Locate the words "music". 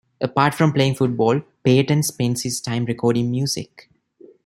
3.29-3.87